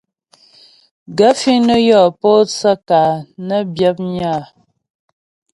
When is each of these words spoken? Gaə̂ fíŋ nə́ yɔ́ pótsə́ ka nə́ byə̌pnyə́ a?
Gaə̂ 1.17 1.31
fíŋ 1.39 1.59
nə́ 1.67 1.79
yɔ́ 1.87 2.03
pótsə́ 2.19 2.75
ka 2.87 3.01
nə́ 3.47 3.61
byə̌pnyə́ 3.73 4.31
a? 4.37 4.39